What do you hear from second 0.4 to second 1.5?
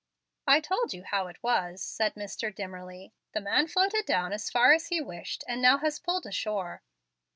"I told you how it